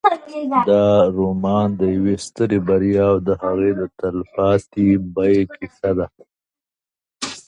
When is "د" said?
1.79-1.81, 3.27-3.29, 3.79-3.81